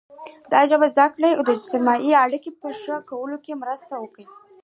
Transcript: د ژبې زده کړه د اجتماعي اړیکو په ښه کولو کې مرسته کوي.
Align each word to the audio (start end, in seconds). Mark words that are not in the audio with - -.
د 0.51 0.53
ژبې 0.69 0.87
زده 0.93 1.05
کړه 1.13 1.29
د 1.45 1.49
اجتماعي 1.57 2.11
اړیکو 2.23 2.49
په 2.61 2.67
ښه 2.79 2.95
کولو 3.09 3.37
کې 3.45 3.59
مرسته 3.61 3.93
کوي. 4.13 4.25